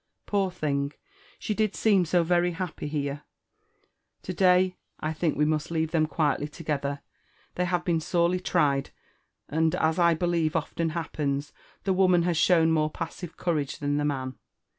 [0.25, 0.93] Poor thing!
[1.37, 3.21] she did seem so very happy here!
[4.23, 7.01] To day I think we must leave them quietly togethet^^
[7.55, 8.89] fheyhave Iwea aorely tried,
[9.47, 11.51] and, as 1 believe often happens^
[11.83, 14.39] the wo man has shown more passive courage than the man.